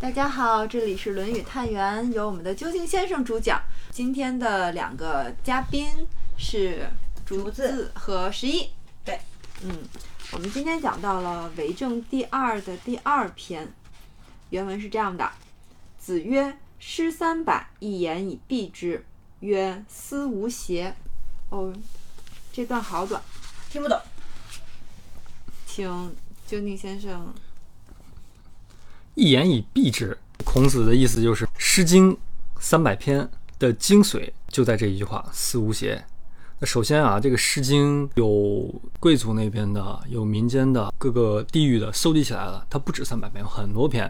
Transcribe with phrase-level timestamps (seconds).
[0.00, 3.60] 大家好，这里是《论语探源》，由我们的究竟先生主讲。
[3.90, 5.88] 今天的两个嘉宾
[6.38, 6.88] 是
[7.26, 8.70] 竹子和十一。
[9.04, 9.18] 对，
[9.64, 9.76] 嗯，
[10.30, 13.72] 我们今天讲到了《为政第二》的第二篇，
[14.50, 15.28] 原文是这样的：
[15.98, 19.04] 子曰：“诗三百，一言以蔽之。”
[19.40, 20.94] 曰：“思无邪。”
[21.50, 21.74] 哦，
[22.52, 23.20] 这段好短，
[23.68, 24.00] 听不懂。
[25.66, 25.84] 请
[26.46, 27.34] 究竟先生。
[29.18, 32.12] 一言以蔽之，孔子的意思就是《诗经》
[32.60, 36.04] 三百篇的精髓就在这一句话“思无邪”。
[36.60, 44.08] 那首先啊，这个《诗经》有贵族那边的，有民间的，各个地域的，搜集起来了，它不止三百篇，有很多篇。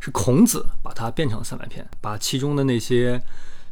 [0.00, 3.22] 是孔子把它变成三百篇，把其中的那些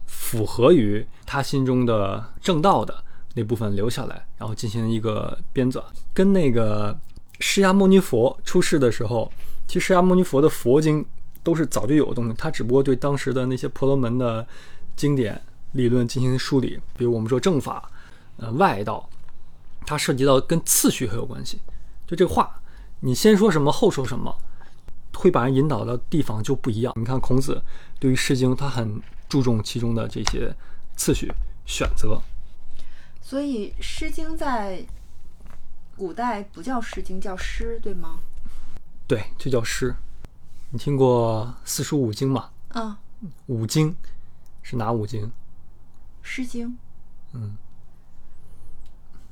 [0.07, 3.03] 符合于他心中的正道的
[3.35, 5.83] 那部分留下来，然后进行一个编纂，
[6.15, 6.97] 跟那个
[7.41, 9.33] 释迦牟尼佛出世的时候。
[9.69, 11.05] 其实释迦牟尼佛的佛经
[11.45, 14.45] 都是早就有的东西，他只不过对当时的那些婆罗门的
[14.97, 15.41] 经典
[15.73, 16.81] 理论进行梳理。
[16.97, 17.91] 比如我们说正法，
[18.39, 19.09] 呃，外道，
[19.87, 21.61] 它涉及到跟次序很有关系。
[22.07, 22.61] 就这话，
[23.01, 24.35] 你先说什么，后说什么，
[25.15, 26.95] 会把人引导的地方就不一样。
[26.97, 27.63] 你看孔子
[28.01, 30.55] 对于《诗经》，他很注重其中的这些
[30.97, 31.31] 次序
[31.67, 32.19] 选择。
[33.21, 34.83] 所以，《诗经》在
[35.97, 38.21] 古代不叫《诗经》，叫诗，对吗？
[39.09, 39.97] 对，就叫诗。
[40.69, 42.51] 你听过四书五经吗？
[42.69, 43.01] 啊，
[43.47, 43.97] 五经
[44.63, 45.33] 是哪五经？
[46.23, 46.77] 诗经。
[47.33, 47.57] 嗯。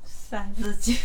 [0.03, 0.97] 三字经。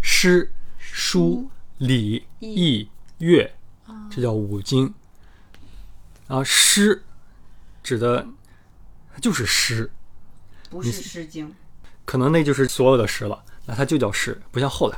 [0.00, 3.52] 诗、书、礼、易、乐，
[4.08, 4.94] 这叫五经。
[6.28, 7.02] 然后诗
[7.82, 8.24] 指的
[9.20, 9.90] 就是诗，
[10.70, 11.48] 不是《诗经》。
[12.04, 14.96] 可能那就是所有的诗了，那它就叫诗，不像后来。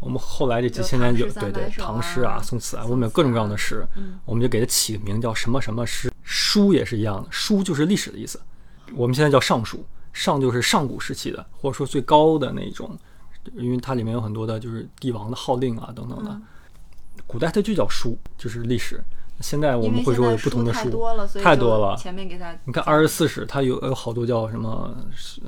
[0.00, 3.86] 我们后来这几千年有对对唐诗啊、宋词啊，我们有各种各样的诗，
[4.24, 6.10] 我们就给它起个名叫什么什么诗。
[6.22, 8.40] 书也是一样的，书就是历史的意思。
[8.94, 12.96] 我们现在叫尚书，上就是上古时期的，或者说最高的那种，
[13.54, 16.40] 因为它里面有很多的就是帝王的号令啊等等的。
[17.26, 19.02] 古代它就叫书，就是历史。
[19.40, 20.80] 现在我们会说有不同的书，
[21.42, 21.96] 太多了。
[21.96, 24.94] 前面给它，你看二十四史，它有有好多叫什么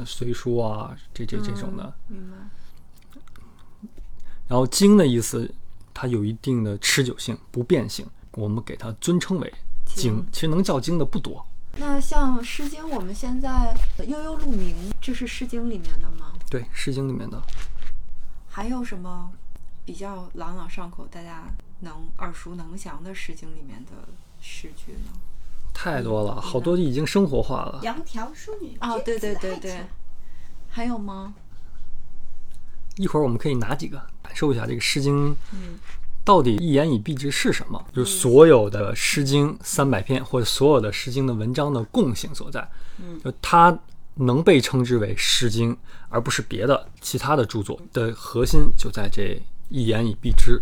[0.04, 1.93] 隋书啊，这这这种的。
[2.09, 2.37] 明白。
[4.48, 5.52] 然后经的意思，
[5.92, 9.52] 它有一定的持久性、不变性，我们给它尊称为
[9.84, 10.24] 经。
[10.32, 11.44] 其实能叫经的不多。
[11.78, 13.76] 那像《诗经》，我们现在
[14.06, 16.32] 悠悠鹿鸣，这是《诗经》里面的吗？
[16.48, 17.42] 对，《诗经》里面的。
[18.48, 19.30] 还有什么
[19.84, 21.44] 比较朗朗上口、大家
[21.80, 24.08] 能耳熟能详的《诗经》里面的
[24.40, 25.10] 诗句呢？
[25.74, 27.80] 太多了，好多已经生活化了。
[27.82, 29.84] 窈窕淑女，哦，对对对对，
[30.70, 31.34] 还有吗？
[32.96, 35.32] 一会儿我们可以拿几个感受一下这个《诗经》
[36.24, 37.84] 到底一言以蔽之是什么？
[37.94, 42.68] 就是所有的《诗经》三百篇或者所有的《诗经》的文章的共性所在。
[43.22, 43.78] 就它
[44.14, 45.74] 能被称之为《诗经》，
[46.08, 50.60] 而不是别的其他的著作的核心就在这一言以蔽之。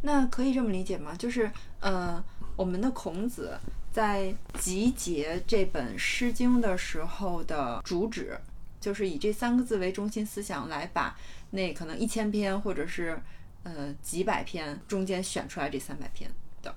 [0.00, 1.14] 那可以这么理解吗？
[1.16, 2.22] 就是呃，
[2.56, 3.58] 我们的孔子
[3.92, 8.38] 在集结这本《诗经》的时候的主旨，
[8.84, 11.16] 就是以这三个字为中心思想来把。
[11.50, 13.16] 那可能一千篇，或者是
[13.62, 16.28] 呃几百篇，中间选出来这三百篇
[16.60, 16.74] 的。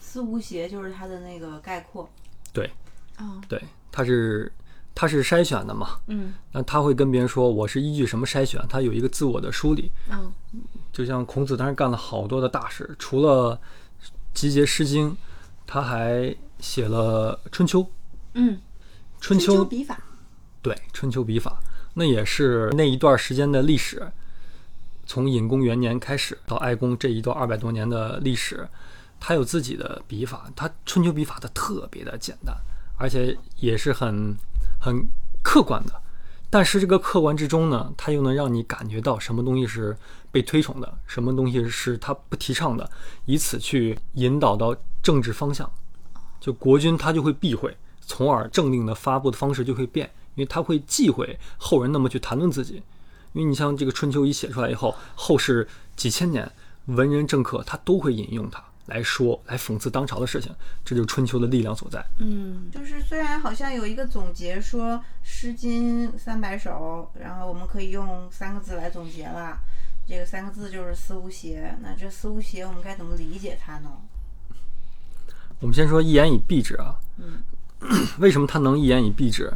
[0.00, 2.08] 思无邪就是它的那个概括。
[2.52, 2.70] 对，
[3.16, 4.50] 啊，对，它是
[4.94, 6.00] 他是筛选的嘛。
[6.06, 6.32] 嗯。
[6.50, 8.58] 那他会跟别人说，我是依据什么筛选？
[8.70, 9.92] 他有一个自我的梳理。
[10.10, 10.32] 嗯。
[10.90, 13.60] 就像孔子当时干了好多的大事，除了
[14.32, 15.10] 集结《诗经》，
[15.66, 17.80] 他还写了《春秋》。
[18.32, 18.58] 嗯。
[19.20, 20.00] 春秋笔法。
[20.68, 21.58] 对，《春秋笔法》。
[21.94, 24.12] 那也是那一段时间的历史，
[25.06, 28.68] 从隐公元年开始到哀公这一段二百多年的历史，
[29.18, 32.54] 他有自己的笔法，他春秋笔法的特别的简单，
[32.98, 34.36] 而且也是很
[34.78, 35.06] 很
[35.42, 36.02] 客观的。
[36.50, 39.96] 但是这个客观之中呢，他又能让你感觉到什么东西是
[40.30, 42.90] 被推崇的，什么东西是他不提倡的，
[43.24, 45.68] 以此去引导到政治方向。
[46.38, 50.08] 就国君他就会避讳，从而政令的发布的方式就会变。
[50.38, 52.80] 因为他会忌讳后人那么去谈论自己，
[53.32, 56.48] 因为你像这个《春秋》一写出来以后，后世几千年
[56.86, 60.54] 文人政客他都会引用它来说，来讽刺当朝的事情，
[60.84, 62.06] 这就是《春秋》的力量所在。
[62.18, 64.92] 嗯，就是虽然好像有一个总结说
[65.24, 69.58] 《诗经》三百首，然后我们可以用三个字来总结了，
[70.06, 71.76] 这个三个字就是“思无邪”。
[71.82, 73.90] 那这“思无邪”我们该怎么理解它呢？
[75.58, 76.94] 我们先说“一言以蔽之”啊。
[77.16, 77.42] 嗯。
[78.18, 79.52] 为什么它能一言以蔽之？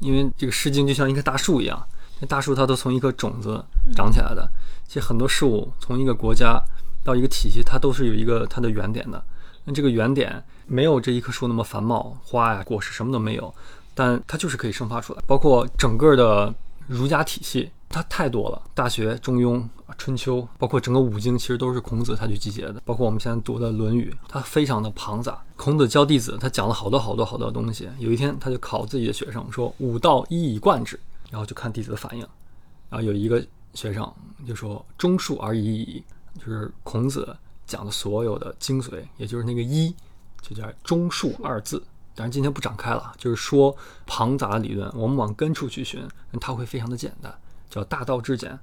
[0.00, 1.86] 因为这个《诗经》就像一棵大树一样，
[2.20, 3.64] 那大树它都从一颗种子
[3.94, 4.48] 长起来的。
[4.86, 6.62] 其实很多事物从一个国家
[7.02, 9.22] 到一个体系，它都是有一个它的原点的。
[9.64, 13.52] 那这个原点没有这一棵树那么繁茂，花呀、果实什么都没有，
[13.94, 15.22] 但它就是可以生发出来。
[15.26, 16.54] 包括整个的
[16.86, 19.54] 儒家体系，它太多了，《大学》《中庸》
[19.96, 22.82] 《春秋》，包括整个五经，其实都是孔子他去集结的。
[22.84, 25.42] 包括我们现在读的《论语》，它非常的庞杂。
[25.56, 27.88] 孔子教弟子，他讲了好多好多好多东西。
[27.98, 31.00] 有一天，他就考自己的学生说：“五道一以贯之。”
[31.32, 32.20] 然后就看弟子的反应。
[32.90, 34.06] 然后有一个学生
[34.46, 36.04] 就说：“中恕而已矣。”
[36.38, 37.34] 就是孔子。
[37.66, 39.92] 讲的所有的精髓，也就是那个一，
[40.40, 41.82] 就叫中恕二字。
[42.14, 43.76] 但是今天不展开了，就是说
[44.06, 46.06] 庞杂的理论，我们往根处去寻，
[46.40, 47.36] 它会非常的简单，
[47.76, 48.58] 叫大道至简。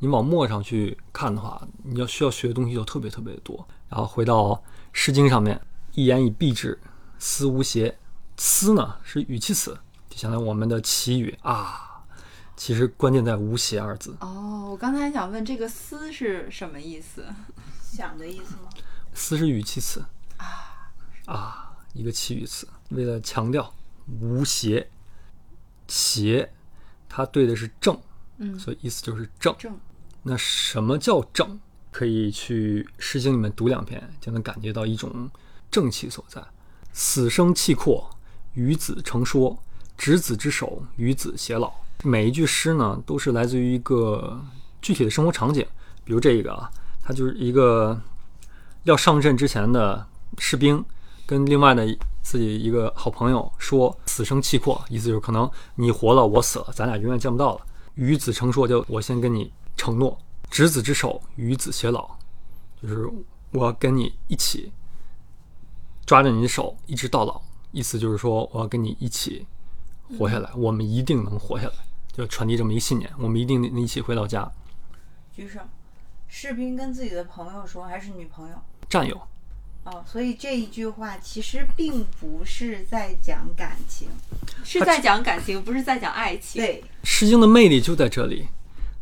[0.00, 3.66] 你往墨上去看的话，你要需要学的东西就特别特别的多。
[3.88, 4.42] 然后回到
[4.92, 5.60] 《诗经》上面，
[5.94, 6.78] 一言以蔽之，
[7.18, 7.98] 思无邪。
[8.36, 9.76] 思呢是语气词，
[10.08, 12.04] 就相当于我们的祈语啊。
[12.56, 14.16] 其实关键在无邪二字。
[14.20, 17.24] 哦，我刚才想问这个思是什么意思？
[17.82, 18.68] 想的意思吗？
[19.14, 20.04] 思是语气词
[20.36, 20.92] 啊
[21.26, 23.72] 啊，一个祈语词，为了强调
[24.20, 24.88] 无邪，
[25.88, 26.52] 邪
[27.08, 27.98] 它对的是正，
[28.38, 29.54] 嗯，所以意思就是正。
[29.58, 29.78] 正。
[30.22, 31.58] 那什么叫正？
[31.90, 35.28] 可以去《诗经》里面读两篇，就能感觉到一种
[35.70, 36.40] 正气所在。
[36.92, 38.08] 死生契阔，
[38.54, 39.56] 与子成说，
[39.96, 41.72] 执子之手，与子偕老。
[42.04, 44.40] 每一句诗呢，都是来自于一个
[44.82, 45.66] 具体的生活场景，
[46.04, 46.70] 比如这一个啊。
[47.02, 47.98] 它就是一个
[48.84, 50.06] 要上阵之前的
[50.36, 50.84] 士兵，
[51.26, 51.86] 跟另外的
[52.22, 57.60] 自己一个好朋友说“死生契阔”，意思就是可能你活了，我死了，咱俩永远见不到了。
[57.98, 60.16] 与子成说，就我先跟你承诺，
[60.48, 62.08] 执子之手，与子偕老，
[62.80, 63.10] 就是
[63.50, 64.72] 我要跟你一起
[66.06, 67.42] 抓着你的手，一直到老。
[67.72, 69.44] 意思就是说，我要跟你一起
[70.16, 71.74] 活下来，我们一定能活下来，
[72.12, 74.48] 就传递这么一个信念，我们一定能一起回到家。
[75.32, 75.58] 举手。
[76.28, 78.54] 士兵跟自己的朋友说，还是女朋友？
[78.88, 79.20] 战友。
[79.84, 84.08] 哦，所以这一句话其实并不是在讲感情，
[84.62, 86.62] 是在讲感情，不是在讲爱情。
[86.62, 88.48] 对，《诗经》的魅力就在这里，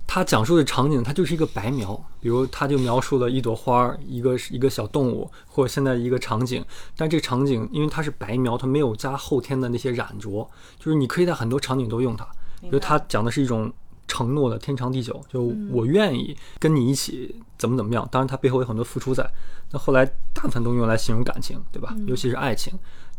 [0.06, 6.64] 它讲述的场景，它就是一个白描，比如它就描述了一朵花儿，一个一个小动物，或者现在一个场景。
[6.96, 10.48] 但这个场景，因为它是白描，它没有加后天的那些染着，
[10.78, 12.24] 就是你可以在很多场景都用它。
[12.60, 13.72] 比如它讲的是一种。
[14.06, 18.08] 承诺的天长地久，就我愿意跟你一起怎么怎么样。
[18.10, 19.28] 当然，它背后有很多付出在。
[19.70, 21.94] 那后来大部分都用来形容感情，对吧？
[22.06, 22.72] 尤其是爱情，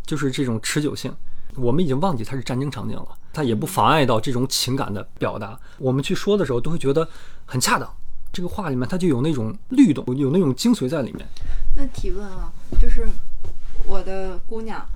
[0.05, 1.13] 就是这种持久性。
[1.55, 5.59] 我们已经忘记它是战争场景了，它也不妨碍到这种情感的表达。
[5.77, 7.07] 我们去说的时候，都会觉得
[7.45, 7.91] 很恰当。
[8.31, 11.27] 这个话里面它就有那种律动，有那种精髓在里面。
[11.75, 13.07] 那提问啊，就是
[13.85, 14.87] 我的姑娘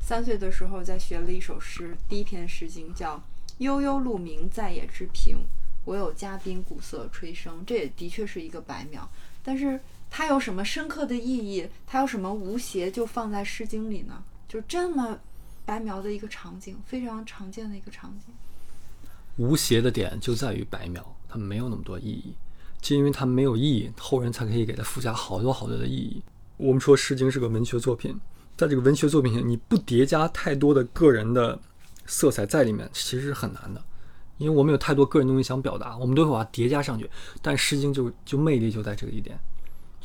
[0.00, 3.22] 三岁的时候在学了一首诗，第一篇诗经叫。
[3.58, 5.38] 悠悠鹿鸣，在野之平。
[5.84, 7.50] 我有嘉宾，鼓瑟吹笙。
[7.66, 9.08] 这也的确是一个白描，
[9.42, 9.78] 但是
[10.10, 11.68] 它有什么深刻的意义？
[11.86, 14.24] 它有什么无邪就放在《诗经》里呢？
[14.48, 15.18] 就这么
[15.64, 18.34] 白描的一个场景，非常常见的一个场景。
[19.36, 22.34] 无邪的点就在于白描，它没有那么多意义。
[22.80, 26.22] 就因为它没有意义，后人才可以给它附加好多好多的意义。
[26.56, 28.18] 我们说《诗经》是个文学作品，
[28.56, 31.60] 在这个文学作品上，你不叠加太多的个人的。
[32.06, 33.82] 色彩在里面其实是很难的，
[34.38, 37.08] 因为我们有太多个人东西想表达，我们都会把它叠加上去。
[37.40, 39.38] 但《诗经》就就魅力就在这个一点，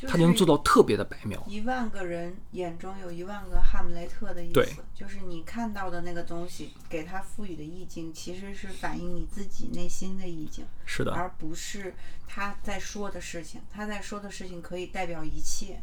[0.06, 1.42] 它能做到特别的白描。
[1.46, 11.94] 一万个人眼中有一万个哈姆雷特的意思，对，就是你看到的那个东西，给它赋予的意境，其实是反映你自己内心的意境，是的，而不是
[12.26, 13.60] 他在说的事情。
[13.70, 15.82] 他在说的事情可以代表一切，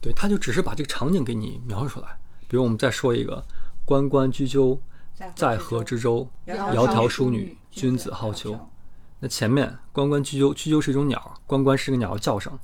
[0.00, 2.18] 对，他就只是把这个场景给你描述出来。
[2.48, 3.44] 比如我们再说一个。
[3.84, 4.80] 关关雎鸠，
[5.34, 6.28] 在河之洲。
[6.46, 8.58] 窈窕淑女，君子好逑。
[9.18, 12.58] 那前面关关雎鸠，雎鸠是一种鸟，关关是个鸟叫声。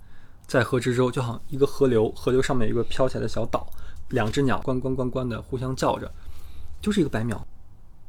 [0.47, 3.67] 在河之洲，就好像一个河流，河流上面有一个飘起来的小岛，
[4.09, 6.11] 两只鸟关关关关的互相叫着，
[6.81, 7.47] 就是一个白描。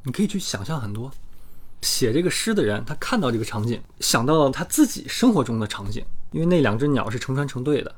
[0.03, 1.11] 你可以去想象很多。
[1.81, 7.93] 写这个诗的人，他看到这个场景，想到了他自己生活中的场景，因为那两只鸟是成双成对的。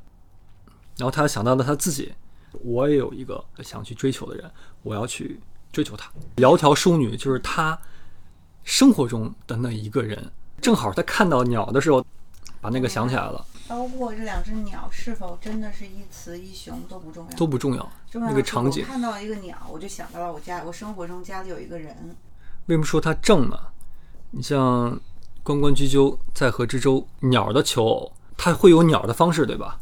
[0.97, 2.13] 然后他想到了他自己。
[2.63, 4.49] 我也有一个想去追求的人，
[4.83, 5.39] 我要去
[5.71, 6.11] 追求他。
[6.37, 7.79] 窈窕淑女就是他
[8.63, 10.31] 生活中的那一个人，
[10.61, 12.05] 正好他看到鸟的时候，
[12.59, 13.45] 把那个想起来了。
[13.67, 17.91] 包括这两只鸟是否真的是一雌一雄都不重要，都不重要。
[18.11, 21.95] 那个场景，看到一个鸟，我就想到了我家，我生活中家里有一个人。
[22.65, 23.57] 为什么说它正呢？
[24.31, 24.99] 你像
[25.41, 29.79] “关关雎鸠，在河之洲”，鸟的求偶，它会有鸟的方式，对吧？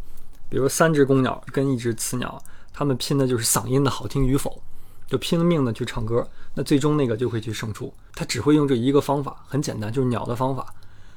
[0.47, 2.41] 比如三只公鸟跟一只雌鸟。
[2.79, 4.63] 他们拼的就是嗓音的好听与否，
[5.05, 7.93] 就拼了命的去唱歌，那最终那个就会去胜出。
[8.15, 10.73] 他只会用这一个方法，很简单，就是鸟的方法。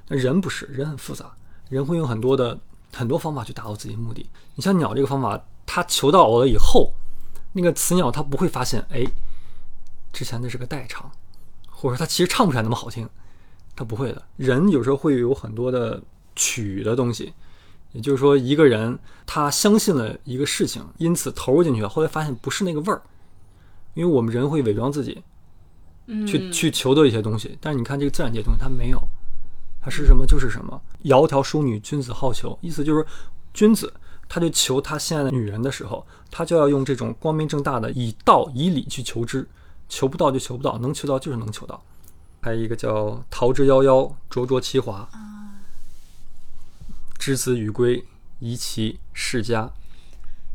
[0.09, 1.33] 那人不是，人很复杂，
[1.69, 2.59] 人会用很多的
[2.93, 4.29] 很多方法去达到自己的目的。
[4.57, 6.93] 你像鸟这个方法，它求到偶了以后，
[7.53, 9.05] 那个雌鸟它不会发现，哎，
[10.13, 11.09] 之前那是个代唱，
[11.71, 13.09] 或者说它其实唱不出来那么好听，
[13.77, 14.21] 它不会的。
[14.37, 16.03] 人有时候会有很多的
[16.35, 17.33] 曲的东西，
[17.93, 23.01] 也就是说，一个人他相信了一个事情，因此投入进去，后来发现不是那个味儿，
[23.95, 25.23] 因为我们人会伪装自己，
[26.07, 29.01] 嗯，去去求得一些东西，但是你看这个自然界东西，它没有，
[29.81, 30.81] 它是什么就是什么。
[31.05, 33.05] 窈窕淑女，君子好逑，意思就是
[33.53, 33.93] 君子
[34.29, 39.47] 他就求他心爱的女人的时候，他就要用这种光明正大的以道以理去求之，
[39.89, 41.83] 求不到就求不到，能求到就是能求到。
[42.41, 45.07] 还有一个叫桃之夭夭，灼灼其华，
[47.25, 48.05] 之子于归，
[48.41, 49.73] 宜其室家。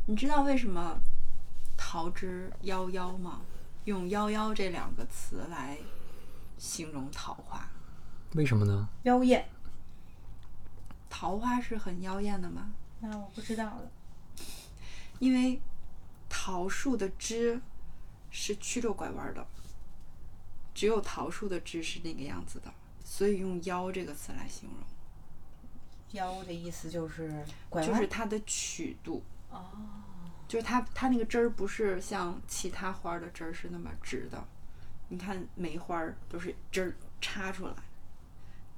[0.06, 1.00] 你知道为什么
[1.78, 3.40] 桃之夭夭吗？
[3.86, 5.78] 用“夭夭”这两个词来
[6.58, 7.66] 形容桃花。
[8.34, 8.90] 为什么呢？
[9.04, 9.48] 妖艳，
[11.10, 12.74] 桃花是很妖艳的吗？
[13.00, 13.90] 那我不知道了。
[15.20, 15.62] 因为
[16.28, 17.62] 桃树的枝
[18.30, 19.48] 是曲着拐弯的，
[20.74, 22.74] 只有桃树的枝是那个样子的，
[23.06, 24.80] 所以用“夭”这个词来形容，
[26.12, 29.24] 妖的意思就是拐弯，就是它的曲度。
[29.50, 29.66] 哦，
[30.48, 34.44] 就是它它那个枝儿不是像其他花儿的枝儿是那么直的，
[35.10, 37.74] 你看梅花儿都是枝儿插出来，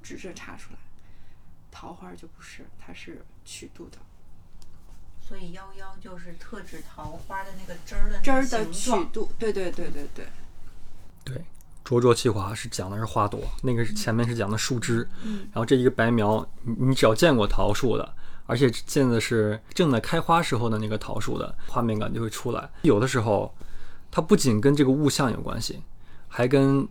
[0.02, 0.80] 直着插出来，
[1.72, 3.98] 桃花儿就不是，它是曲度的，
[5.22, 8.92] 所以夭夭就是特指桃花的那个枝儿的枝那个儿的曲。
[9.12, 10.28] 度，对对对对对，
[11.24, 11.44] 对，
[11.90, 18.14] 灼灼其华是讲的是花朵，那个是前面是讲的树枝，嗯然后这一个白苗，你你只要见过桃树的，
[18.46, 22.70] 而且见的是正在开花时候的那个桃树的画面感就会出来。
[22.84, 23.52] 有的时候，
[24.12, 25.82] 它不仅跟这个物象有关系，
[26.28, 26.88] 还跟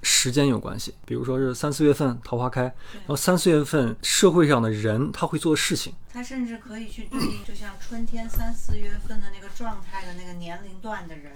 [0.00, 0.94] 时间有关系。
[1.04, 11.34] 比如说是三四月份桃花开，然后三四月份社会上的人他会做的事情，他甚至可以去对应，就像春天三四月份的那个状态的那个年龄段的人，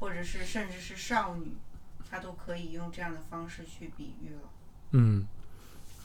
[0.00, 1.52] 或者是甚至是少女，
[2.14, 4.48] 他都可以用这样的方式去比喻了。
[4.92, 5.26] 嗯，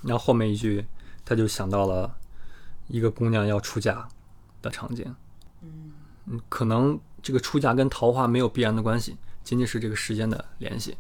[0.02, 0.84] 然后后面一句
[1.24, 2.18] 他就想到了
[2.88, 4.08] 一个姑娘要出嫁
[4.60, 5.06] 的场景。
[5.62, 5.92] 嗯，
[6.26, 10.98] 嗯，可能这个出嫁跟桃花没有必然的关系，仅仅是这个时间的联系，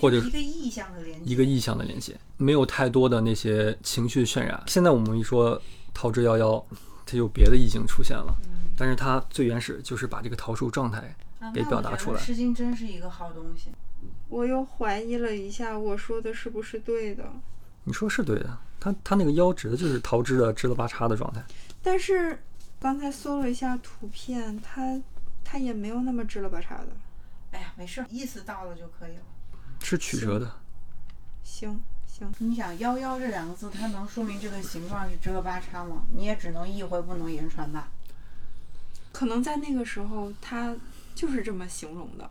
[0.00, 1.30] 或者一个意象的联系。
[1.30, 4.62] 一个意象的联系，没有太多的那些情绪渲染。
[4.66, 5.60] 现在我们一说
[5.92, 6.64] 桃之夭夭，
[7.04, 11.14] 它有别的意境出现了，嗯但是它最原始就是把这个桃树状态
[11.52, 13.70] 给表达出来诗经》真是一个好东西。
[14.28, 17.24] 我又怀疑了一下，我说的是不是对的？
[17.84, 21.42] 你说是对的，他他那个腰指的就是桃枝的支了八叉的状态。
[21.82, 22.38] 但是
[22.78, 25.00] 刚才搜了一下图片，它
[25.42, 26.88] 它也没有那么支了八叉的。
[27.52, 29.22] 哎呀，没事儿，意思到了就可以了。
[29.80, 30.52] 是曲折的，
[31.42, 36.04] 行行，你想“幺幺”这两个字，它能说明这个形状是支了八叉吗？
[36.12, 37.88] 你也只能意会，不能言传吧。
[39.12, 40.76] 可能在那个时候，它
[41.14, 42.28] 就是这么形容的。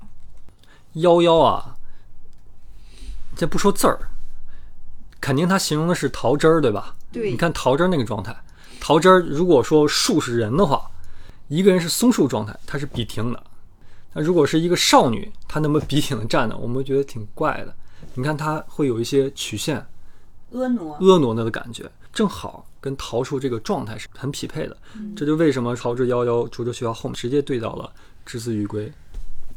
[0.94, 1.76] 幺幺啊，
[3.38, 4.00] 这不说字儿，
[5.22, 6.96] 肯定它形容的是桃汁儿，对吧？
[7.12, 8.36] 对你看桃汁儿那个状态，
[8.82, 10.90] 桃汁儿如果说树是人的话，
[11.48, 13.40] 一个人是松树状态，它是笔挺的；
[14.14, 17.74] 那如果是一个少女，她那么笔挺的站着，我们觉得挺怪的。
[18.16, 19.86] 你看她会有一些曲线
[20.52, 24.76] 婀娜，婀娜的感觉，正好跟桃树这个状态是很匹配的。
[25.16, 27.92] 这就为什么桃之夭夭，灼灼其华后面直接对到了
[28.26, 28.92] 之子于归。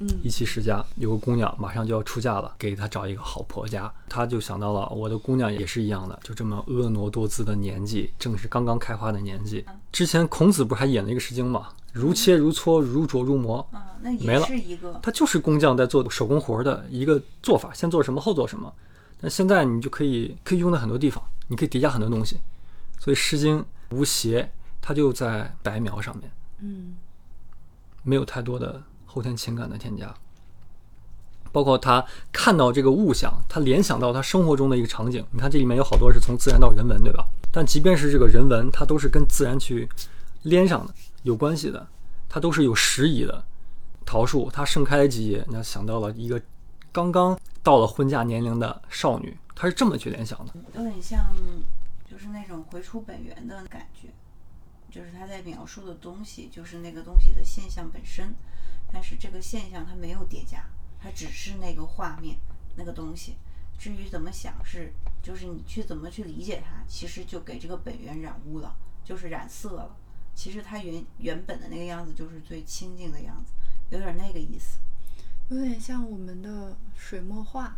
[0.00, 3.92] 嗯一妻世家，有个姑娘马上就要出嫁了，给她找一个好婆家。
[4.08, 9.64] 他就想到了我的姑娘也是一样的，就这么婀娜多姿的年纪，正是刚刚开花的年纪。
[9.92, 14.98] 之前孔子不是还演了一个《诗经》吗，如切如磋，如琢如磨，啊，那没了也是一个。
[15.02, 18.72] 它就是工匠在做手工活儿的一个做法，先做什么后做什么。
[19.20, 22.38] 但现在你就可以可以用在很多地方，你可以叠加很多东西。
[22.98, 26.30] 所以《诗经》无邪，它就在白描上面。
[26.60, 26.94] 嗯
[28.02, 30.14] 没有太多的后天情感的添加。
[31.52, 35.26] 包括他看到这个物象，他联想到他生活中的一个场景。
[35.32, 37.26] 你看这里面有好多是从自然到人文，对吧？
[37.50, 39.88] 但即便是这个人文，它都是跟自然去
[40.42, 41.88] 连上的，有关系的，
[42.28, 43.42] 它都是有时宜的。
[44.06, 46.40] 桃树它盛开的季节，那想到了一个
[46.92, 50.52] 刚刚到了婚嫁年龄的少女，她是这么去联想的。
[50.76, 51.18] 有点像，
[52.08, 54.08] 就是那种回出本源的感觉，
[54.90, 58.34] 就是他在描述的东西，就是那个东西的现象本身，
[58.92, 60.64] 但是这个现象它没有叠加，
[61.00, 62.36] 它只是那个画面
[62.76, 63.36] 那个东西。
[63.78, 64.92] 至于怎么想是，
[65.22, 69.96] 就是你去怎么去理解它，其实就给这个本源染污了，就是染色了。
[70.34, 73.52] 其实它原原本的那个样子就是最清净的样子，
[73.90, 74.78] 有点那个意思。
[75.48, 77.76] 有点像我们的水墨画，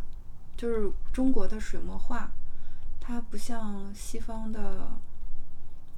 [0.57, 2.31] 就是中国的水墨画，
[3.01, 4.91] 它不像西方的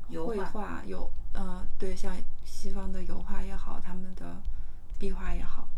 [0.08, 4.36] 油画画有，呃，对，像西方的油画也好，他们的
[4.98, 5.68] 壁画也好，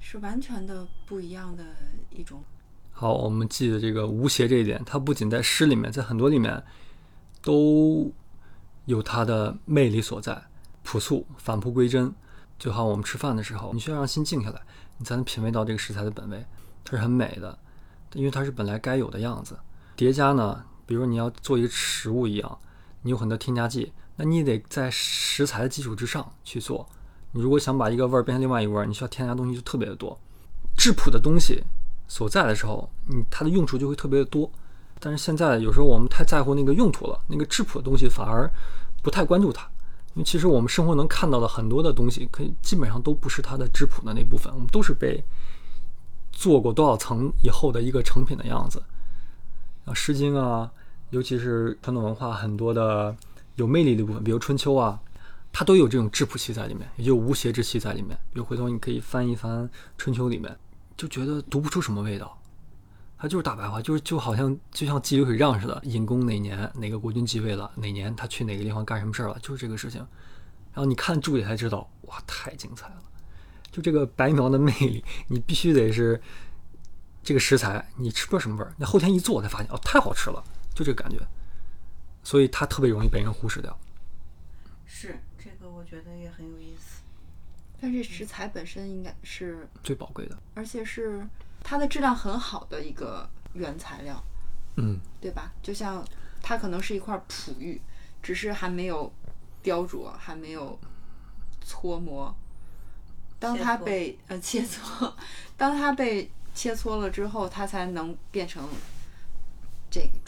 [0.00, 1.64] 是完全的不一样的
[2.10, 2.42] 一种。
[2.92, 6.62] 好，我们记得这个无邪这一点，它不仅在诗里面，在很多里面
[7.40, 8.10] 都
[8.86, 10.42] 有它的魅力所在。
[10.82, 12.12] 朴素，返璞归真，
[12.58, 14.62] 就好像我们吃饭的时候，你需要让心静下来，
[14.96, 16.44] 你才能品味到这个食材的本味，
[16.82, 17.58] 它是很美的，
[18.14, 19.58] 因为它是本来该有的样子。
[19.94, 22.58] 叠加呢，比如你要做一个食物一样，
[23.08, 26.88] 有很多添加剂，那你得在食材的基础之上去做。
[27.32, 30.18] 你如果想把一个味儿变成另外一个味儿，你需要添加东西就特别的多。
[30.76, 31.62] 质朴的东西
[32.06, 34.50] 所在的时候，你它的用处就会特别的多。
[35.00, 38.50] 但是现在有时候我们太在乎那个用途了，那个质朴的东西反而
[39.02, 39.68] 不太关注它。
[40.14, 45.22] 因为其实我们生活能看到的很多的东西，可以基本上都不是它的质朴的那部分，我们都是被
[46.32, 48.82] 做过多少层以后的一个成品的样子。
[49.84, 50.72] 啊，《湿巾》啊，
[51.10, 53.16] 尤其是传统文化很多的
[53.56, 55.00] 有魅力的部分，比如《春秋》啊，
[55.52, 58.16] 它都有这种质朴气在里面，也有无邪之气在里面。
[58.32, 59.64] 比如回头你可以翻一翻
[59.96, 60.56] 《春秋》里面，
[60.96, 62.38] 就觉得读不出什么味道。
[63.20, 70.00] 它就是大白话，就是就好像就像记流水账似的，尹公哪年哪个国君继位了，哪年他去哪个地方干什么事儿了，就是这个事情。
[70.72, 73.02] 然后你看注解才知道，哇，太精彩了！
[73.72, 76.20] 就这个白描的魅力，你必须得是
[77.24, 80.44] 这个食材，你吃不出什么味儿，你后天一做才发现，哦，太好吃了，
[80.78, 81.18] 就这个感觉。
[82.22, 83.76] 所以它特别容易被人忽视掉。
[84.86, 87.02] 是这个，我觉得也很有意思。
[87.80, 91.26] 但是食材本身应该是，最宝贵的，而且是
[91.62, 94.22] 它的质量很好的一个原材料，
[94.76, 95.52] 嗯，对吧？
[95.62, 96.04] 就像
[96.42, 97.80] 它可能是一块璞玉，
[98.22, 99.12] 只是还没有
[99.62, 100.78] 雕琢，还没有
[101.60, 102.34] 搓磨。
[103.38, 105.12] 当它被呃切 磋，
[105.56, 108.72] 当它被切磋了之后，它才能变成这个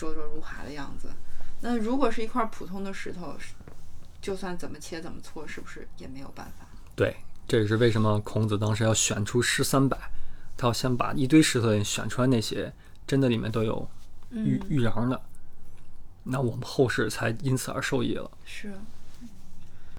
[0.00, 1.10] 灼灼如华的样子。
[1.60, 3.36] 那如果是一块普通的石头，
[4.22, 6.66] 就算怎么切怎么搓，是不是也没有办法？
[6.96, 7.16] 对，
[7.46, 9.98] 这也是为什么孔子当时要选出诗三百，
[10.56, 12.72] 他要先把一堆石头里选出来那些
[13.06, 13.86] 真的里面都有
[14.30, 15.20] 玉玉瓤的，
[16.24, 18.30] 那我们后世才因此而受益了。
[18.46, 18.72] 是，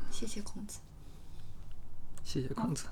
[0.10, 0.80] 谢谢孔子。
[2.24, 2.88] 谢谢孔子。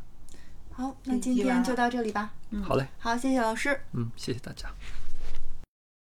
[0.71, 2.33] 好，那今天就到这里吧。
[2.51, 3.81] 嗯好嘞，好，谢谢老师。
[3.93, 4.69] 嗯，谢谢大家。
[4.69, 5.08] 嗯